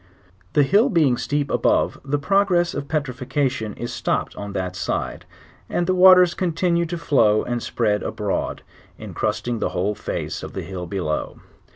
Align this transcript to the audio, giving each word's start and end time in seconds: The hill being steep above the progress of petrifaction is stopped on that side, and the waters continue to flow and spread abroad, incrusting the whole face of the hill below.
The 0.53 0.63
hill 0.63 0.89
being 0.89 1.15
steep 1.15 1.51
above 1.51 1.99
the 2.03 2.17
progress 2.17 2.73
of 2.73 2.87
petrifaction 2.87 3.75
is 3.77 3.93
stopped 3.93 4.35
on 4.35 4.53
that 4.53 4.75
side, 4.75 5.25
and 5.69 5.85
the 5.85 5.93
waters 5.93 6.33
continue 6.33 6.87
to 6.87 6.97
flow 6.97 7.43
and 7.43 7.61
spread 7.61 8.01
abroad, 8.01 8.63
incrusting 8.97 9.59
the 9.59 9.69
whole 9.69 9.93
face 9.93 10.41
of 10.41 10.53
the 10.53 10.63
hill 10.63 10.87
below. 10.87 11.41